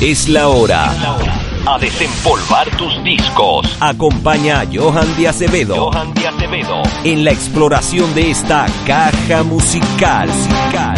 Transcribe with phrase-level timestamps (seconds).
[0.00, 0.92] Es la hora.
[1.66, 3.66] A desempolvar tus discos.
[3.80, 5.90] Acompaña a Johan de Acevedo.
[5.90, 6.82] Johan de Acevedo.
[7.02, 10.28] En la exploración de esta caja musical.
[10.28, 10.94] musical.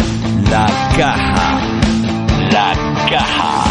[0.51, 0.65] La
[0.97, 1.61] caja.
[2.51, 2.73] La
[3.09, 3.63] caja.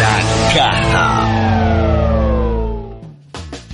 [0.00, 1.28] La caja.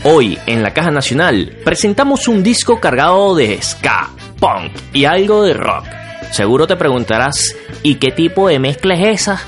[0.03, 4.09] Hoy, en la Caja Nacional, presentamos un disco cargado de ska,
[4.41, 6.00] punk y algo de rock.
[6.31, 9.43] Seguro te preguntarás, ¿y qué tipo de mezcla es esa?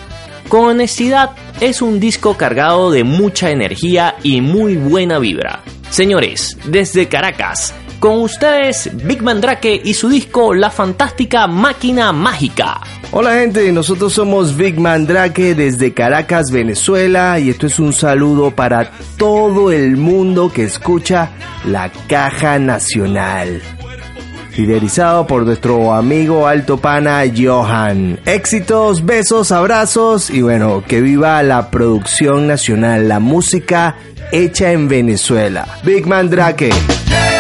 [0.48, 5.62] Con honestidad, es un disco cargado de mucha energía y muy buena vibra.
[5.90, 12.80] Señores, desde Caracas, con ustedes Big Mandrake y su disco La Fantástica Máquina Mágica.
[13.12, 18.90] Hola gente, nosotros somos Big Mandrake desde Caracas, Venezuela y esto es un saludo para
[19.16, 21.30] todo el mundo que escucha
[21.64, 23.62] la Caja Nacional.
[24.52, 28.20] Fidelizado por nuestro amigo Alto Pana Johan.
[28.26, 33.96] Éxitos, besos, abrazos y bueno, que viva la producción nacional, la música
[34.30, 35.66] hecha en Venezuela.
[35.84, 36.68] Big Mandrake.
[36.68, 37.31] ritmo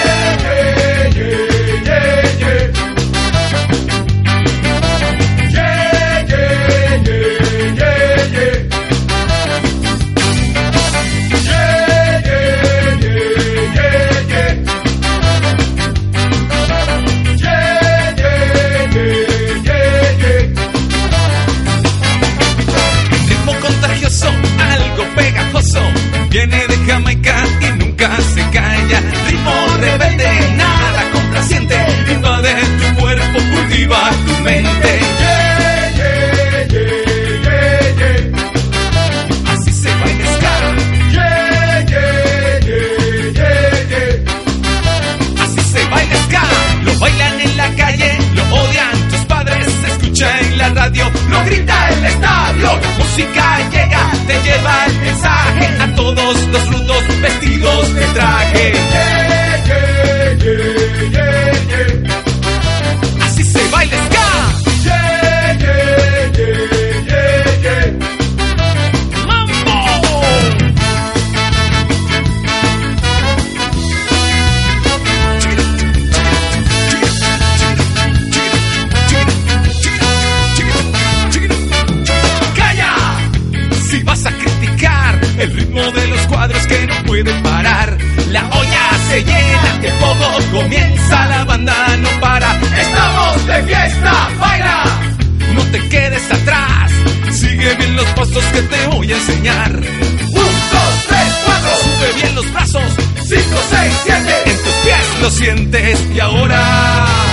[105.22, 107.31] lo sientes y ahora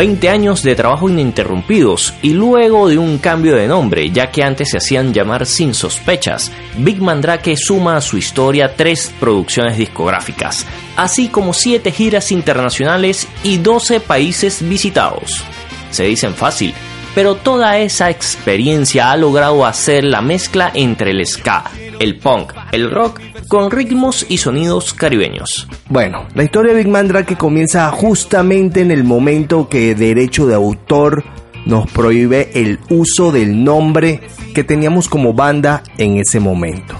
[0.00, 4.70] 20 años de trabajo ininterrumpidos y luego de un cambio de nombre, ya que antes
[4.70, 10.64] se hacían llamar Sin Sospechas, Big Mandrake suma a su historia tres producciones discográficas,
[10.96, 15.44] así como 7 giras internacionales y 12 países visitados.
[15.90, 16.72] Se dicen fácil,
[17.14, 21.64] pero toda esa experiencia ha logrado hacer la mezcla entre el ska,
[22.00, 25.68] el punk, el rock, con ritmos y sonidos caribeños.
[25.88, 30.54] Bueno, la historia de Big Man Drake comienza justamente en el momento que derecho de
[30.54, 31.22] autor
[31.66, 34.22] nos prohíbe el uso del nombre
[34.54, 36.96] que teníamos como banda en ese momento.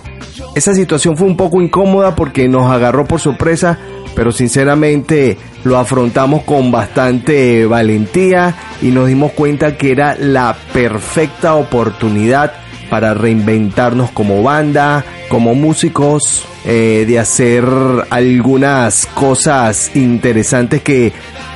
[0.54, 3.78] Esa situación fue un poco incómoda porque nos agarró por sorpresa,
[4.14, 11.54] pero sinceramente lo afrontamos con bastante valentía y nos dimos cuenta que era la perfecta
[11.54, 12.52] oportunidad
[12.90, 17.64] para reinventarnos como banda, como músicos, eh, de hacer
[18.10, 21.12] algunas cosas interesantes que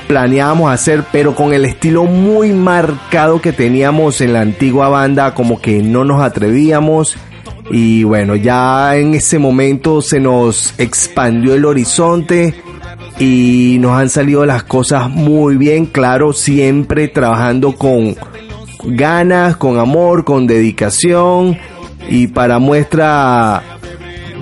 [0.07, 5.61] planeábamos hacer, pero con el estilo muy marcado que teníamos en la antigua banda, como
[5.61, 7.17] que no nos atrevíamos.
[7.69, 12.53] Y bueno, ya en ese momento se nos expandió el horizonte
[13.19, 18.15] y nos han salido las cosas muy bien, claro, siempre trabajando con
[18.87, 21.57] ganas, con amor, con dedicación
[22.09, 23.63] y para muestra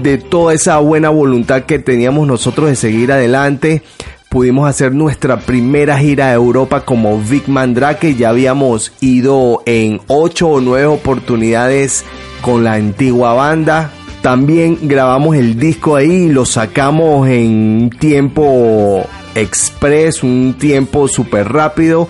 [0.02, 3.84] de toda esa buena voluntad que teníamos nosotros de seguir adelante,
[4.30, 8.16] pudimos hacer nuestra primera gira de Europa como Big Mandrake.
[8.16, 12.04] Ya habíamos ido en ocho o nueve oportunidades
[12.42, 13.92] con la antigua banda.
[14.22, 19.06] También grabamos el disco ahí, lo sacamos en tiempo
[19.36, 22.08] express, un tiempo súper rápido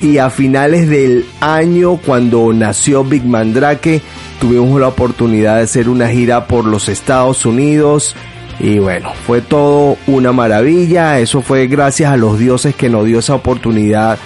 [0.00, 4.02] y a finales del año cuando nació Big Mandrake
[4.40, 8.14] tuvimos la oportunidad de hacer una gira por los Estados Unidos
[8.58, 13.18] y bueno, fue todo una maravilla, eso fue gracias a los dioses que nos dio
[13.18, 14.18] esa oportunidad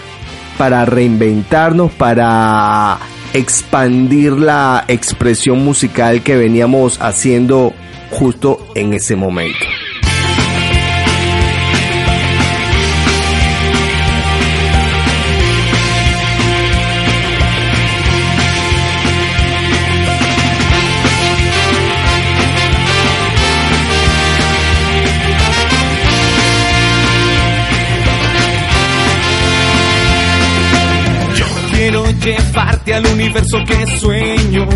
[0.57, 2.99] para reinventarnos, para
[3.33, 7.73] expandir la expresión musical que veníamos haciendo
[8.11, 9.67] justo en ese momento.
[32.93, 34.67] Al universo que sueño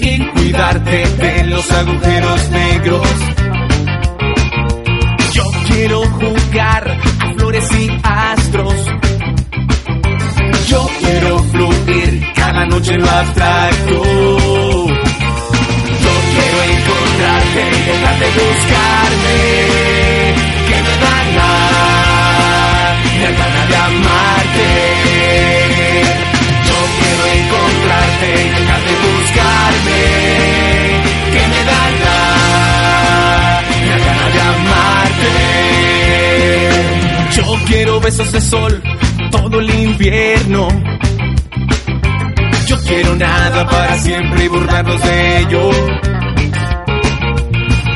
[0.00, 3.08] y cuidarte de los agujeros negros.
[5.32, 8.74] Yo quiero jugar a flores y astros.
[10.68, 14.02] Yo quiero fluir cada noche lo abstracto.
[16.04, 19.38] Yo quiero encontrarte dejar de buscarme.
[20.68, 21.52] Que me dan la
[23.38, 24.41] gana de amarte.
[38.18, 38.82] De sol
[39.30, 40.68] todo el invierno.
[42.66, 45.70] Yo quiero nada para siempre y burlarnos de ello.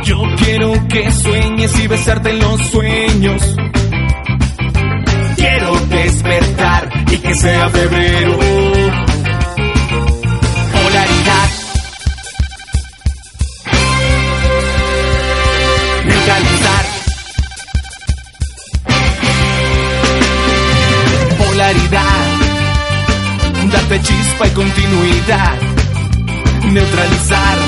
[0.04, 3.56] Yo quiero que sueñes y besarte en los sueños.
[5.36, 8.65] Quiero despertar y que sea febrero
[24.02, 25.54] chispa y continuidad,
[26.64, 27.58] neutralizar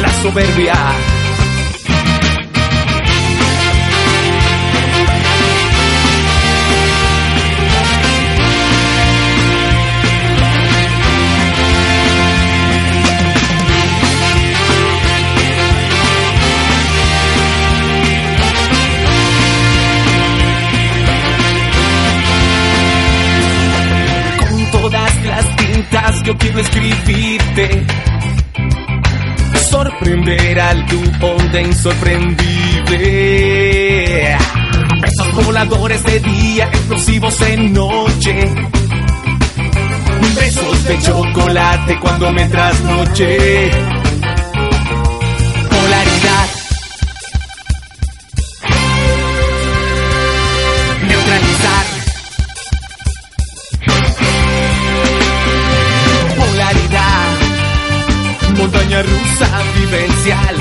[0.00, 1.13] la soberbia.
[31.54, 34.36] Onda insorprendible.
[35.44, 38.54] Voladores de día, explosivos en noche.
[40.36, 43.70] Besos de chocolate cuando me trasnoche.
[45.70, 46.48] Polaridad.
[51.06, 51.84] Neutralizar.
[58.56, 60.53] montaña rusa vivencial.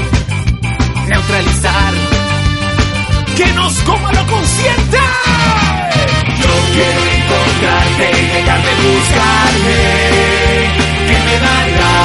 [3.85, 4.97] Coma lo consciente.
[6.41, 9.79] Yo quiero encontrarte y dejar de buscarme.
[11.07, 11.95] Que me dará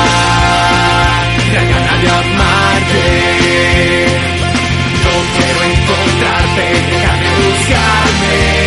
[1.54, 3.06] la gana de amarte.
[5.04, 8.57] Yo quiero encontrarte y dejar de buscarme.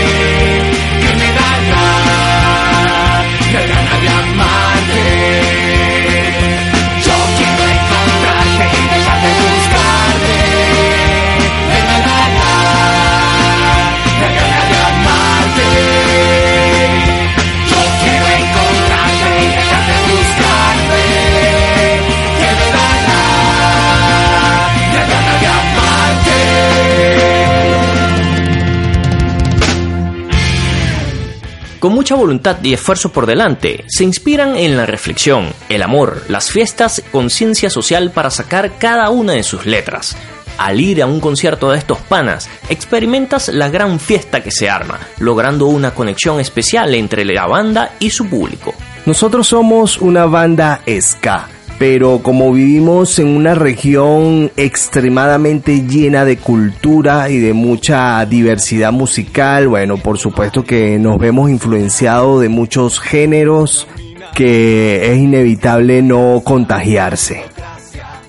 [32.15, 37.69] Voluntad y esfuerzo por delante, se inspiran en la reflexión, el amor, las fiestas, conciencia
[37.69, 40.15] social para sacar cada una de sus letras.
[40.57, 44.99] Al ir a un concierto de estos panas, experimentas la gran fiesta que se arma,
[45.19, 48.73] logrando una conexión especial entre la banda y su público.
[49.05, 51.47] Nosotros somos una banda ska
[51.81, 59.67] pero como vivimos en una región extremadamente llena de cultura y de mucha diversidad musical,
[59.67, 63.87] bueno, por supuesto que nos vemos influenciados de muchos géneros
[64.35, 67.45] que es inevitable no contagiarse.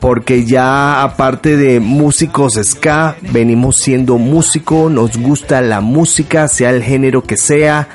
[0.00, 6.82] Porque ya aparte de músicos ska, venimos siendo músicos, nos gusta la música, sea el
[6.82, 7.86] género que sea,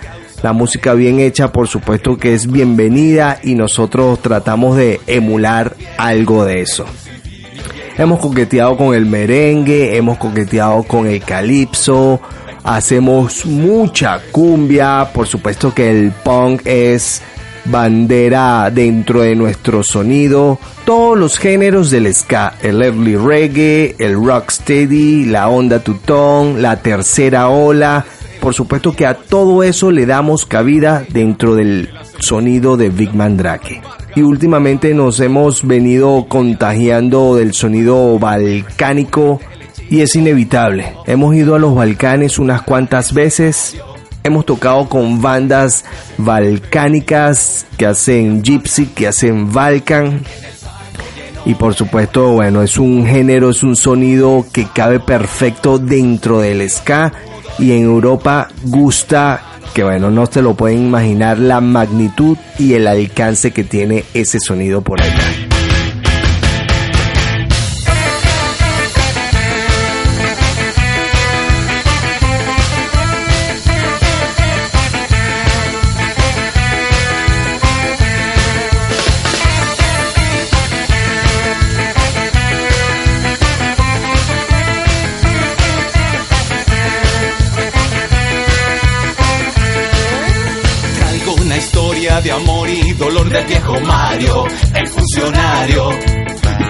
[0.44, 6.46] la música bien hecha, por supuesto que es bienvenida y nosotros tratamos de emular algo
[6.46, 6.86] de eso.
[7.98, 12.22] Hemos coqueteado con el merengue, hemos coqueteado con el calipso,
[12.64, 17.24] hacemos mucha cumbia, por supuesto que el punk es
[17.66, 25.26] bandera dentro de nuestro sonido, todos los géneros del ska, el early reggae, el rocksteady,
[25.26, 28.06] la onda tutón, la tercera ola,
[28.48, 31.90] por supuesto que a todo eso le damos cabida dentro del
[32.20, 33.82] sonido de Big Mandrake.
[34.16, 39.42] Y últimamente nos hemos venido contagiando del sonido balcánico
[39.90, 40.94] y es inevitable.
[41.08, 43.76] Hemos ido a los Balcanes unas cuantas veces.
[44.24, 45.84] Hemos tocado con bandas
[46.18, 50.22] balcánicas que hacen gypsy, que hacen Balkan.
[51.46, 56.70] Y por supuesto, bueno, es un género, es un sonido que cabe perfecto dentro del
[56.70, 57.12] ska
[57.60, 59.42] y en Europa gusta
[59.74, 64.40] que bueno, no se lo pueden imaginar la magnitud y el alcance que tiene ese
[64.40, 65.47] sonido por allá.
[92.28, 95.90] De amor y dolor del viejo Mario, el funcionario.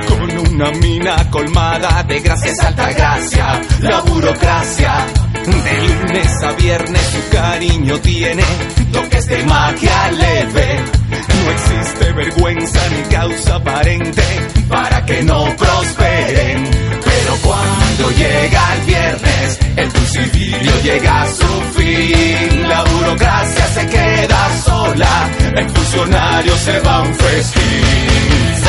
[0.07, 5.07] Con una mina colmada de gracias alta gracia, la burocracia.
[5.47, 8.43] De lunes a viernes su cariño tiene
[8.91, 10.79] toques de magia leve.
[11.09, 14.23] No existe vergüenza ni causa aparente
[14.69, 16.69] para que no prosperen.
[17.03, 22.67] Pero cuando llega el viernes, el dulcidirio llega a su fin.
[22.67, 28.66] La burocracia se queda sola, el funcionario se va a un festín.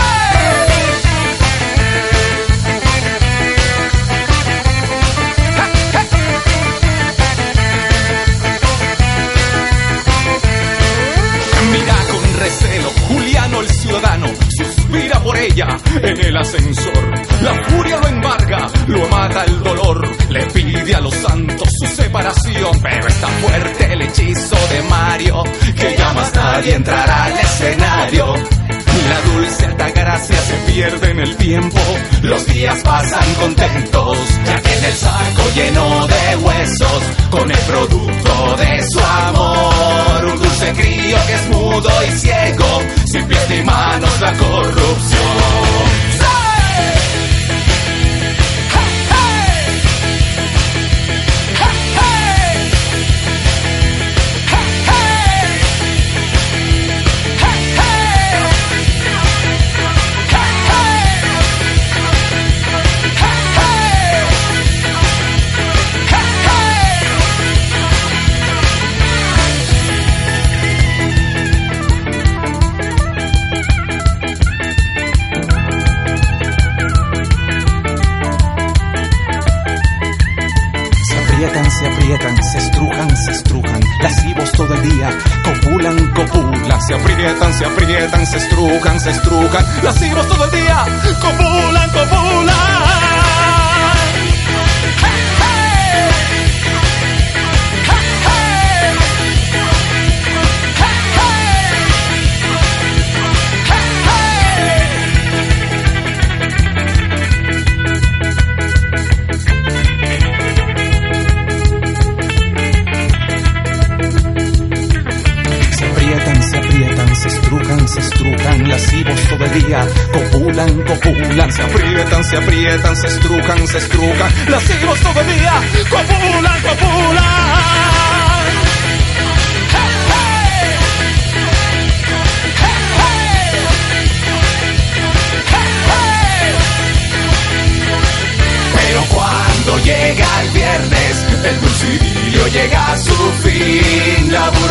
[89.57, 90.08] Estrujan, se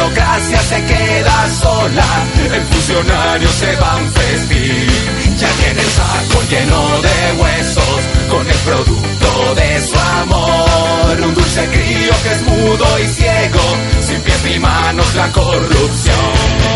[0.07, 2.05] burocracia se queda sola,
[2.53, 7.99] el funcionario se va a un festín, ya tiene el saco lleno de huesos,
[8.29, 14.21] con el producto de su amor, un dulce crío que es mudo y ciego, sin
[14.21, 16.67] pies ni manos la corrupción.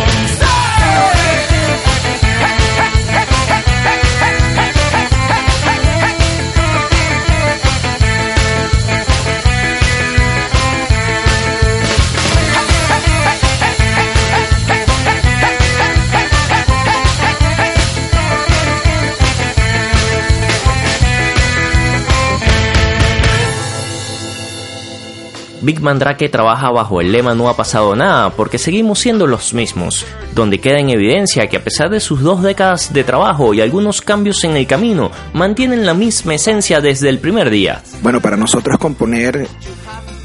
[25.62, 30.06] Big Mandrake trabaja bajo el lema No ha pasado nada porque seguimos siendo los mismos,
[30.34, 34.02] donde queda en evidencia que a pesar de sus dos décadas de trabajo y algunos
[34.02, 37.84] cambios en el camino, mantienen la misma esencia desde el primer día.
[38.02, 39.48] Bueno, para nosotros componer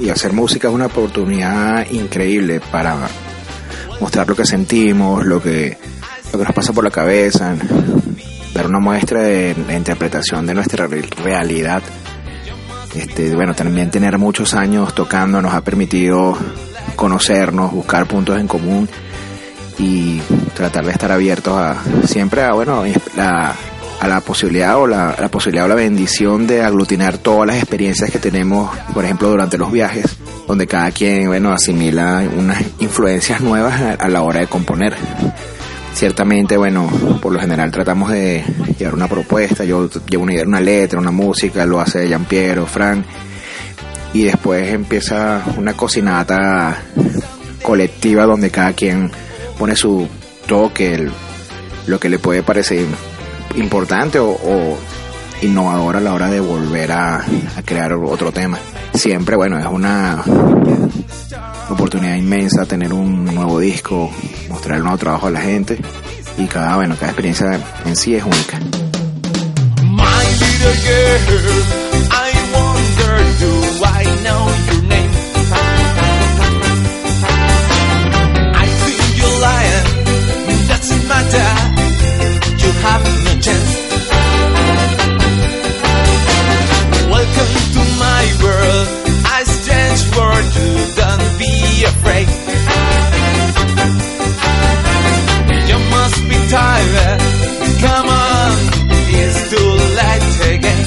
[0.00, 2.96] y hacer música es una oportunidad increíble para
[4.00, 5.76] mostrar lo que sentimos, lo que,
[6.32, 7.54] lo que nos pasa por la cabeza,
[8.54, 10.88] dar una muestra de la interpretación de nuestra
[11.22, 11.82] realidad
[12.96, 16.36] este, bueno, también tener muchos años tocando nos ha permitido
[16.96, 18.88] conocernos, buscar puntos en común
[19.78, 20.20] y
[20.54, 21.76] tratar de estar abiertos a
[22.06, 22.84] siempre a bueno
[23.16, 23.54] la,
[24.00, 28.18] a la posibilidad o la, posibilidad o la bendición de aglutinar todas las experiencias que
[28.18, 30.16] tenemos, por ejemplo, durante los viajes,
[30.46, 34.96] donde cada quien bueno asimila unas influencias nuevas a la hora de componer
[35.96, 36.90] ciertamente, bueno,
[37.22, 38.44] por lo general tratamos de
[38.78, 42.60] llevar una propuesta, yo llevo una idea, una letra, una música, lo hace Jean Pierre
[42.60, 43.04] o Frank,
[44.12, 46.82] y después empieza una cocinata
[47.62, 49.10] colectiva donde cada quien
[49.58, 50.06] pone su
[50.46, 51.08] toque,
[51.86, 52.84] lo que le puede parecer
[53.56, 54.78] importante o,
[55.40, 57.24] innovador a la hora de volver a
[57.64, 58.58] crear otro tema.
[58.96, 60.22] Siempre, bueno, es una
[61.68, 64.10] oportunidad inmensa tener un nuevo disco,
[64.48, 65.78] mostrar el nuevo trabajo a la gente
[66.38, 68.58] y cada, bueno, cada experiencia en sí es única.
[69.82, 71.36] My little girl,
[72.10, 72.36] I
[87.98, 88.86] my world.
[89.26, 90.68] I stand for you,
[91.00, 92.28] don't be afraid.
[95.70, 97.20] You must be tired.
[97.84, 98.52] Come on,
[99.20, 100.82] it's too late again.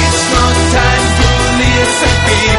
[0.00, 1.28] It's not time to
[1.60, 2.49] listen.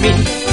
[0.00, 0.47] me.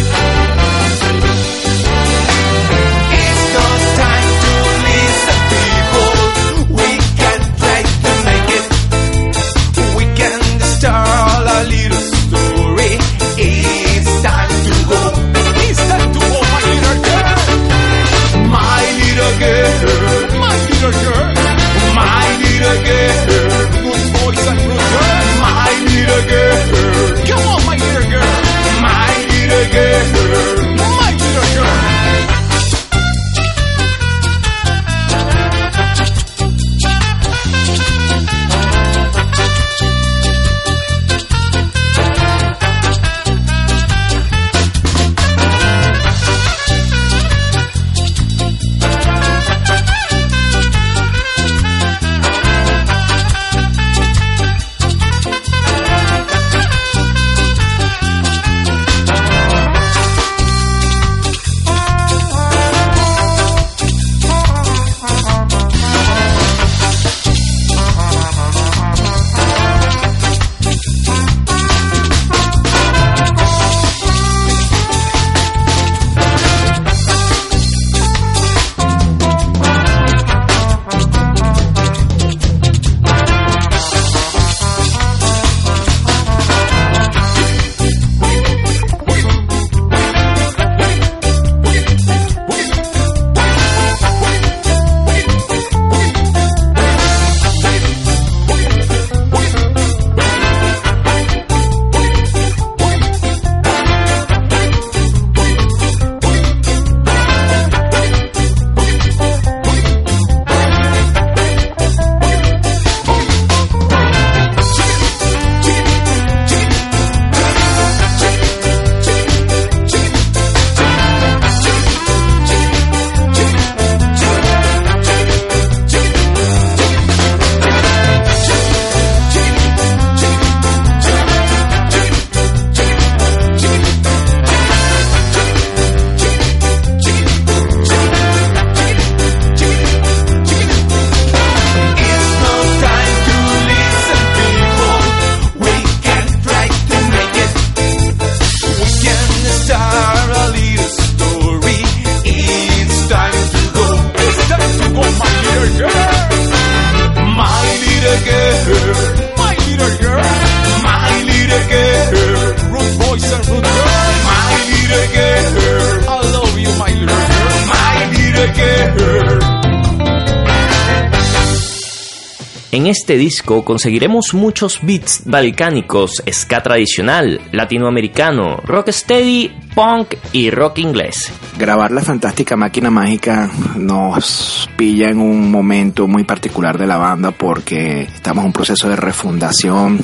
[172.85, 181.31] En este disco conseguiremos muchos beats balcánicos, ska tradicional, latinoamericano, rocksteady, punk y rock inglés.
[181.57, 187.31] Grabar la fantástica máquina mágica nos pilla en un momento muy particular de la banda
[187.31, 189.99] porque estamos en un proceso de refundación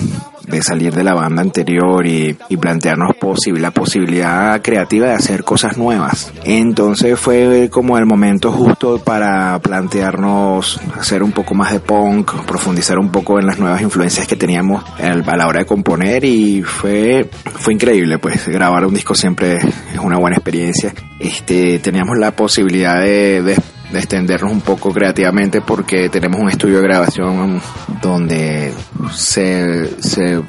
[0.47, 5.77] de salir de la banda anterior y, plantearnos posible, la posibilidad creativa de hacer cosas
[5.77, 6.31] nuevas.
[6.43, 12.99] Entonces fue como el momento justo para plantearnos hacer un poco más de punk, profundizar
[12.99, 17.27] un poco en las nuevas influencias que teníamos a la hora de componer y fue,
[17.59, 20.93] fue increíble, pues grabar un disco siempre es una buena experiencia.
[21.19, 23.55] Este, teníamos la posibilidad de
[23.93, 27.61] extendernos un poco creativamente porque tenemos un estudio de grabación
[28.01, 28.73] donde
[29.13, 30.41] se, se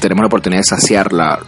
[0.00, 1.40] tenemos la oportunidad de saciar la,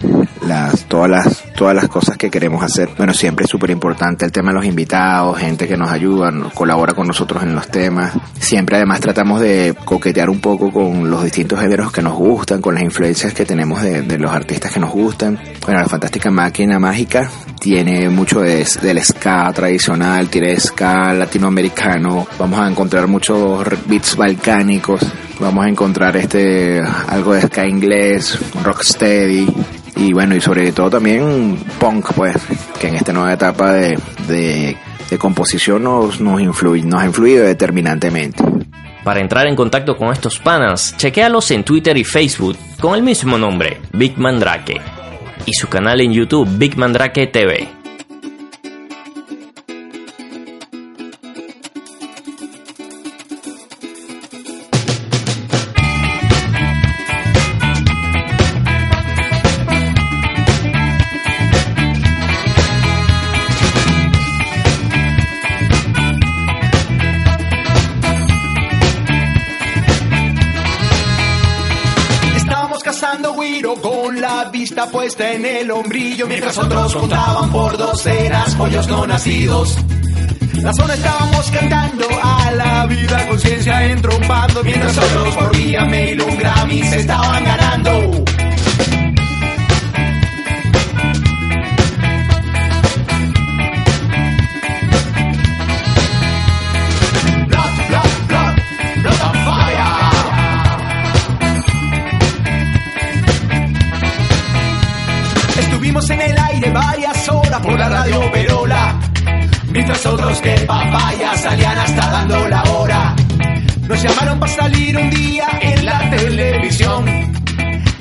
[0.46, 2.90] las, todas las todas las cosas que queremos hacer.
[2.96, 6.94] Bueno, siempre es súper importante el tema de los invitados, gente que nos ayuda, colabora
[6.94, 8.12] con nosotros en los temas.
[8.38, 12.74] Siempre además tratamos de coquetear un poco con los distintos géneros que nos gustan, con
[12.74, 15.38] las influencias que tenemos de, de los artistas que nos gustan.
[15.64, 17.28] Bueno, la fantástica máquina mágica
[17.58, 25.00] tiene mucho de, del ska tradicional, tiene ska latinoamericano, vamos a encontrar muchos beats balcánicos,
[25.40, 29.46] vamos a encontrar este algo de ska inglés, rocksteady
[29.96, 32.36] y bueno y sobre todo también punk pues
[32.78, 34.76] que en esta nueva etapa de, de,
[35.18, 38.44] composición nos, nos, nos ha influido determinantemente.
[39.02, 43.38] Para entrar en contacto con estos panas, chequealos en Twitter y Facebook con el mismo
[43.38, 44.80] nombre, Big Mandrake,
[45.46, 47.75] y su canal en YouTube, Big Mandrake TV.
[75.18, 79.76] En el hombrillo mientras otros contaban por docenas pollos no nacidos.
[80.62, 86.36] La zona estábamos cantando a la vida, conciencia entrompando mientras otros por vía mail un
[86.36, 88.24] Grammy se estaban ganando.
[109.76, 113.14] Mientras otros que papaya salían hasta dando la hora.
[113.86, 117.04] Nos llamaron para salir un día en la televisión.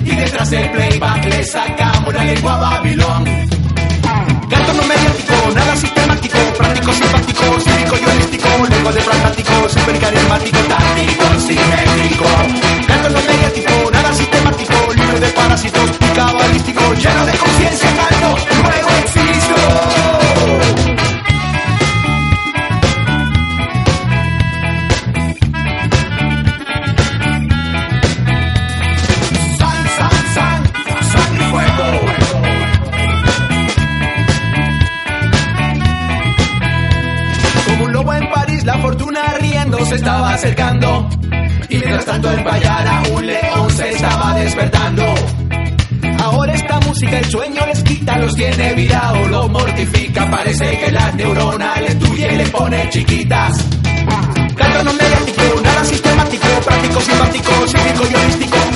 [0.03, 3.25] Y detrás del playback le sacamos la lengua a Babilón.
[4.49, 10.57] Canto no mediático, nada sistemático, práctico, simpático, cívico y holístico, lengua de pragmático, super carismático,
[10.59, 12.25] táctico, simétrico.
[12.87, 19.24] Canto no mediático, nada sistemático, libre de parásitos cabalístico, lleno de conciencia, canto, luego existo.
[42.05, 45.03] Mientras tanto en Bayara un león se estaba despertando.
[46.23, 50.29] Ahora esta música el sueño les quita, los tiene virado, los mortifica.
[50.29, 53.65] Parece que las neuronas les tuye y le pone chiquitas.
[54.55, 58.74] Canto no mediático, nada sistemático, práctico, simpático, cívico y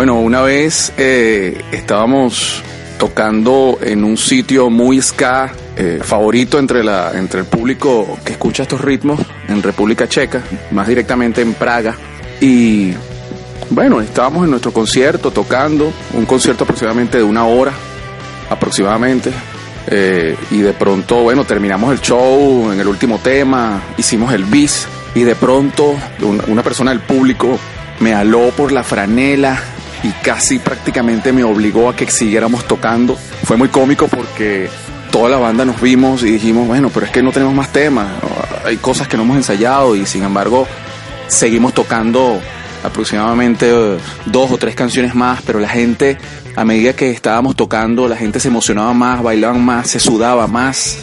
[0.00, 2.62] Bueno, una vez eh, estábamos
[2.98, 8.62] tocando en un sitio muy ska, eh, favorito entre, la, entre el público que escucha
[8.62, 11.94] estos ritmos en República Checa, más directamente en Praga.
[12.40, 12.94] Y
[13.68, 17.72] bueno, estábamos en nuestro concierto tocando, un concierto aproximadamente de una hora,
[18.48, 19.30] aproximadamente.
[19.86, 24.86] Eh, y de pronto, bueno, terminamos el show en el último tema, hicimos el bis
[25.14, 25.94] y de pronto
[26.48, 27.58] una, persona del público
[27.98, 29.62] me aló por la franela
[30.02, 33.16] y casi prácticamente me obligó a que siguiéramos tocando.
[33.44, 34.68] Fue muy cómico porque
[35.10, 38.08] toda la banda nos vimos y dijimos, bueno, pero es que no tenemos más temas,
[38.64, 40.66] hay cosas que no hemos ensayado y sin embargo
[41.26, 42.40] seguimos tocando
[42.82, 43.70] aproximadamente
[44.26, 46.16] dos o tres canciones más, pero la gente,
[46.56, 50.98] a medida que estábamos tocando, la gente se emocionaba más, bailaban más, se sudaba más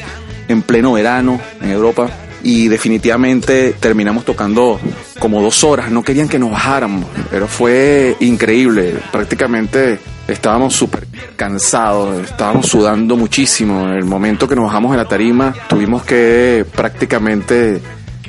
[0.48, 2.10] en pleno verano en Europa
[2.44, 4.80] y definitivamente terminamos tocando
[5.20, 12.24] como dos horas, no querían que nos bajáramos, pero fue increíble, prácticamente estábamos súper cansados,
[12.24, 17.82] estábamos sudando muchísimo, en el momento que nos bajamos de la tarima tuvimos que prácticamente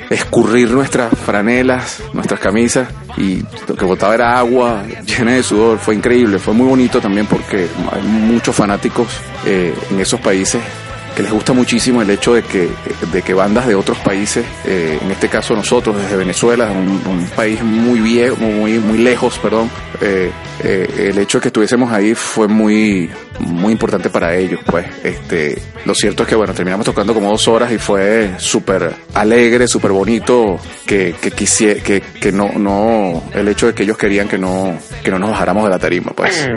[0.09, 5.95] escurrir nuestras franelas, nuestras camisas y lo que botaba era agua llena de sudor, fue
[5.95, 9.07] increíble, fue muy bonito también porque hay muchos fanáticos
[9.45, 10.61] eh, en esos países
[11.21, 12.69] les gusta muchísimo el hecho de que,
[13.11, 17.25] de que bandas de otros países, eh, en este caso nosotros desde Venezuela, un, un
[17.35, 19.69] país muy viejo, muy, muy lejos, perdón,
[20.01, 20.31] eh,
[20.63, 24.85] eh, el hecho de que estuviésemos ahí fue muy, muy importante para ellos, pues.
[25.03, 29.67] Este, lo cierto es que bueno, terminamos tocando como dos horas y fue súper alegre,
[29.67, 34.27] súper bonito que, que quisiera, que, que no, no, el hecho de que ellos querían
[34.27, 36.47] que no, que no nos bajáramos de la tarima, pues.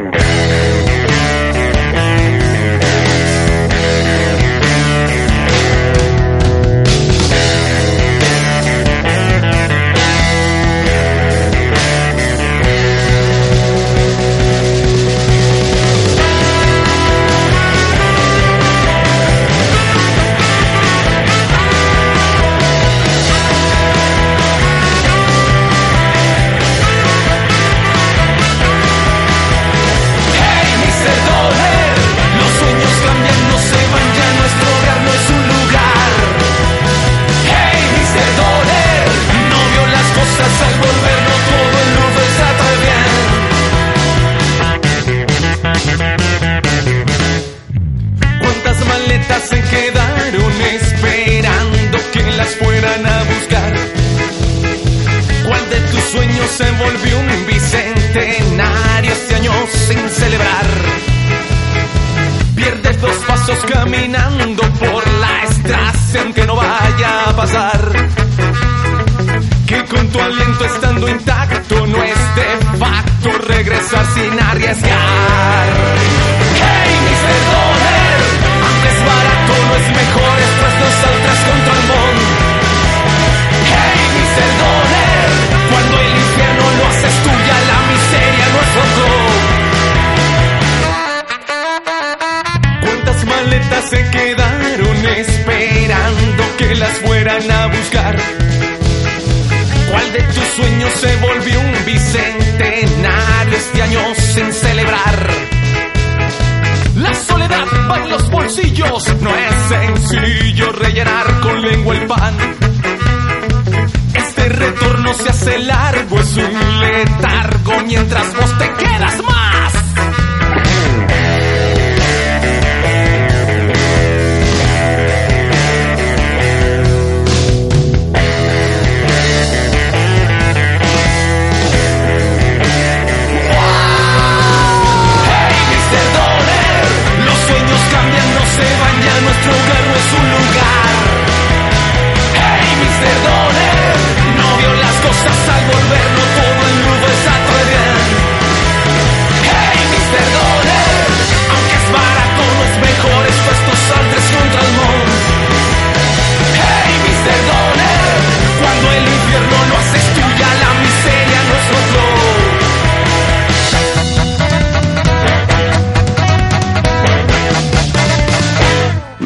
[110.12, 110.41] see.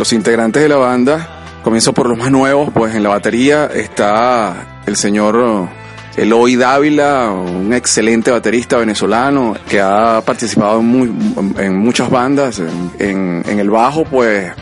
[0.06, 4.54] Los integrantes de la banda, comienzo por los más nuevos, pues en la batería está
[4.86, 5.68] el señor
[6.16, 12.60] Eloy Dávila, un excelente baterista venezolano que ha participado en, muchas bandas.
[13.00, 14.52] En, en- el bajo, pues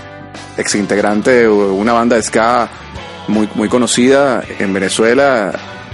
[0.57, 2.67] ex integrante de una banda de ska
[3.29, 5.53] muy, muy conocida en Venezuela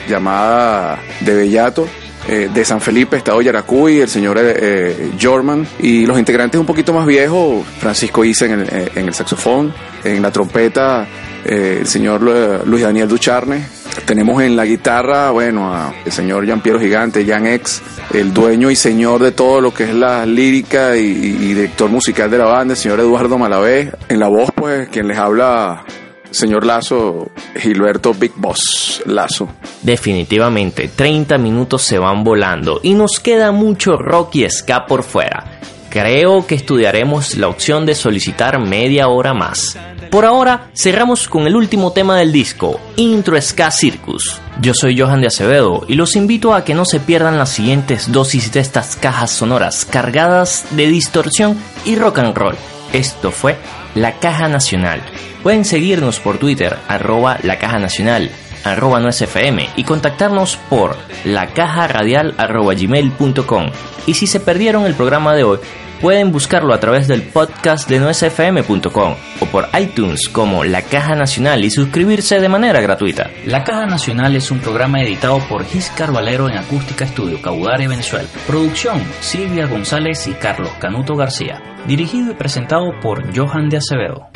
[0.08, 1.88] llamada De Bellato.
[2.28, 6.66] Eh, de San Felipe, Estado Yaracuy, el señor eh, eh, Jorman, y los integrantes un
[6.66, 9.72] poquito más viejos, Francisco Isa en el, eh, en el saxofón,
[10.04, 11.06] en la trompeta,
[11.44, 12.20] el señor
[12.66, 13.64] Luis Daniel Ducharne.
[14.04, 18.70] Tenemos en la guitarra, bueno, a el señor Jean Piero Gigante, Jan X, el dueño
[18.70, 22.44] y señor de todo lo que es la lírica y- y director musical de la
[22.44, 23.90] banda, el señor Eduardo Malavé.
[24.08, 25.84] En la voz, pues, quien les habla,
[26.30, 29.48] señor Lazo, Gilberto Big Boss Lazo.
[29.82, 35.60] Definitivamente, 30 minutos se van volando y nos queda mucho rock y ska por fuera.
[35.90, 39.76] Creo que estudiaremos la opción de solicitar media hora más.
[40.08, 44.40] Por ahora, cerramos con el último tema del disco, Intro Ska Circus.
[44.60, 48.12] Yo soy Johan de Acevedo y los invito a que no se pierdan las siguientes
[48.12, 52.56] dosis de estas cajas sonoras cargadas de distorsión y rock and roll.
[52.92, 53.56] Esto fue
[53.94, 55.02] La Caja Nacional.
[55.42, 58.30] Pueden seguirnos por Twitter, arroba La Caja Nacional,
[58.64, 63.70] arroba no FM y contactarnos por lacajaradial arroba gmail.com.
[64.06, 65.58] Y si se perdieron el programa de hoy,
[66.00, 71.64] pueden buscarlo a través del podcast de nuesfm.com o por iTunes como La Caja Nacional
[71.64, 73.30] y suscribirse de manera gratuita.
[73.44, 78.28] La Caja Nacional es un programa editado por Gis Carvalero en Acústica Estudio, Caudare, Venezuela.
[78.46, 81.62] Producción, Silvia González y Carlos Canuto García.
[81.86, 84.30] Dirigido y presentado por Johan de Acevedo.